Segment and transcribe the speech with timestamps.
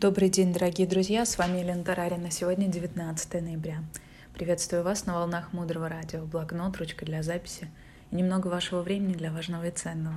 [0.00, 2.30] Добрый день, дорогие друзья, с вами Елена Тарарина.
[2.30, 3.84] Сегодня 19 ноября.
[4.32, 6.24] Приветствую вас на волнах Мудрого Радио.
[6.24, 7.68] Блокнот, ручка для записи
[8.10, 10.16] и немного вашего времени для важного и ценного.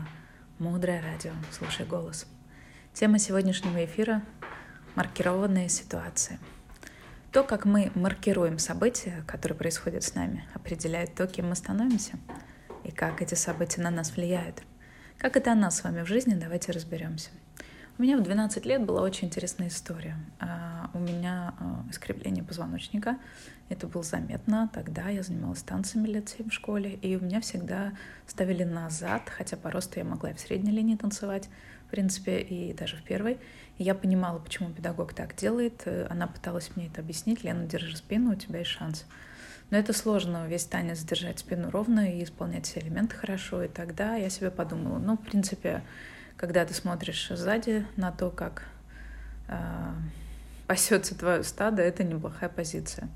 [0.58, 1.34] Мудрое Радио.
[1.52, 2.28] Слушай голос.
[2.94, 4.24] Тема сегодняшнего эфира—
[4.96, 6.40] маркированные ситуации.
[7.34, 12.14] То, как мы маркируем события, которые происходят с нами, определяет то, кем мы становимся,
[12.86, 14.64] и как эти события на нас влияют.
[15.18, 17.32] Как это о нас с вами в жизни, давайте разберемся.
[18.00, 20.18] У меня в 12 лет была очень интересная история.
[20.40, 23.20] А, у меня а, искривление позвоночника.
[23.70, 24.68] Это было заметно.
[24.74, 27.94] Тогда я занималась танцами лет 7 в школе, и у меня всегда
[28.26, 31.50] ставили назад, хотя по росту я могла и в средней линии танцевать,
[31.88, 33.38] в принципе, и даже в первой.
[33.78, 35.88] И я понимала, почему педагог так делает.
[36.10, 37.44] Она пыталась мне это объяснить.
[37.44, 39.06] Лена, держи спину, у тебя есть шанс.
[39.70, 43.62] Но это сложно, весь танец держать спину ровно и исполнять все элементы хорошо.
[43.62, 45.84] И тогда я себе подумала, ну, в принципе,
[46.38, 48.64] когда ты смотришь сзади на то, как
[49.48, 49.56] э,
[50.68, 53.10] пасется твое стадо, это неплохая позиция.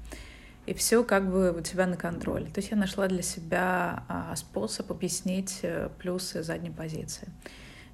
[0.65, 2.47] И все как бы у тебя на контроле.
[2.47, 7.29] То есть я нашла для себя а, способ объяснить э, плюсы задней позиции.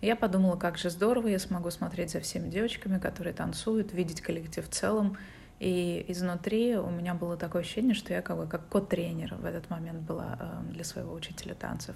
[0.02, 4.68] Я подумала, как же здорово, я смогу смотреть за всеми девочками, которые танцуют, видеть коллектив
[4.68, 5.18] в целом.
[5.60, 9.70] И изнутри у меня было такое ощущение, что я как бы как кот-тренер в этот
[9.70, 11.96] момент была э, для своего учителя танцев.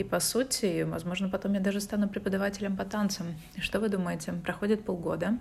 [0.00, 3.34] И по сути, возможно, потом я даже стану преподавателем по танцам.
[3.58, 4.32] Что вы думаете?
[4.32, 5.38] Проходит полгода,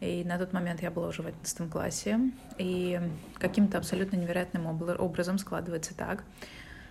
[0.00, 2.20] и на тот момент я была уже в 11 классе,
[2.58, 3.00] и
[3.38, 6.24] каким-то абсолютно невероятным образом складывается так,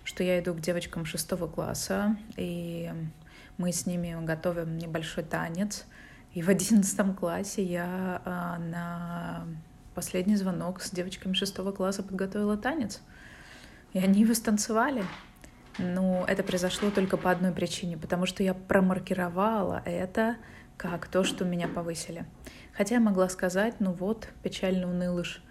[0.02, 2.92] что я иду к девочкам шестого класса, и
[3.56, 5.84] мы с ними готовим небольшой танец.
[6.34, 9.46] И в одиннадцатом классе я а, на
[9.94, 13.00] последний звонок с девочками шестого класса подготовила танец.
[13.92, 15.04] И они его станцевали.
[15.78, 20.36] Но это произошло только по одной причине, потому что я промаркировала это
[20.76, 22.24] как то, что меня повысили.
[22.72, 25.42] Хотя я могла сказать, ну вот, печально унылыш,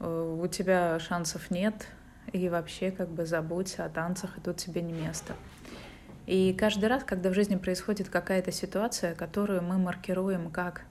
[0.00, 1.88] э, у тебя шансов нет,
[2.32, 5.34] и вообще как бы забудься о танцах, и тут тебе не место.
[6.26, 10.82] И каждый раз, когда в жизни происходит какая-то ситуация, которую мы маркируем как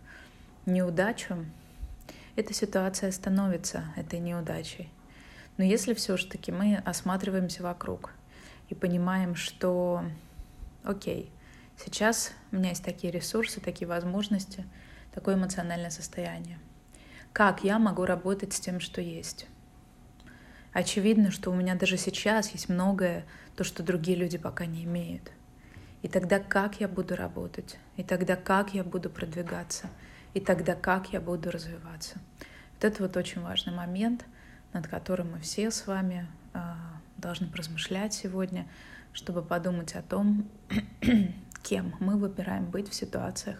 [0.65, 1.45] неудачу,
[2.35, 4.91] эта ситуация становится этой неудачей.
[5.57, 8.11] Но если все-таки мы осматриваемся вокруг—
[8.69, 10.03] и понимаем, что
[10.83, 11.31] окей,
[11.77, 14.65] сейчас у меня есть такие ресурсы, такие возможности,
[15.13, 16.59] такое эмоциональное состояние.
[17.33, 19.47] Как я могу работать с тем, что есть?
[20.71, 23.25] Очевидно, что у меня даже сейчас есть многое,
[23.55, 25.31] то, что другие люди пока не имеют.
[26.01, 27.77] И тогда как я буду работать?
[27.95, 29.89] И тогда как я буду продвигаться?
[30.33, 32.19] И тогда как я буду развиваться?
[32.73, 34.25] Вот это вот очень важный момент,
[34.73, 36.75] над которым мы все с вами а,
[37.23, 38.67] должны поразмышлять сегодня,
[39.13, 40.47] чтобы подумать о том,
[41.63, 43.59] кем мы выбираем быть в ситуациях,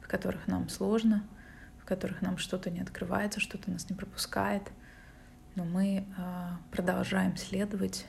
[0.00, 1.24] в которых нам сложно,
[1.80, 4.62] в которых нам что-то не открывается, что-то нас не пропускает,
[5.54, 8.06] но мы э, продолжаем следовать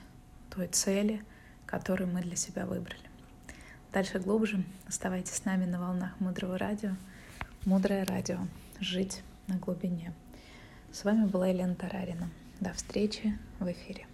[0.50, 1.24] той цели,
[1.66, 3.10] которую мы для себя выбрали.
[3.94, 4.64] Дальше глубже.
[4.88, 6.92] Оставайтесь с нами на волнах Мудрого Радио.
[7.66, 8.40] Мудрое Радио.
[8.80, 10.14] Жить на глубине.
[10.92, 12.30] С вами была Елена Тарарина.
[12.60, 14.09] До встречи в эфире.